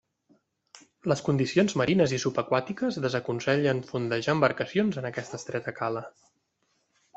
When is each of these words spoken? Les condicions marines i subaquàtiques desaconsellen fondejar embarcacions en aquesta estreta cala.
Les 1.11 1.19
condicions 1.27 1.75
marines 1.81 2.15
i 2.17 2.19
subaquàtiques 2.23 2.97
desaconsellen 3.05 3.83
fondejar 3.93 4.37
embarcacions 4.37 5.01
en 5.03 5.11
aquesta 5.13 5.41
estreta 5.43 5.79
cala. 5.83 6.05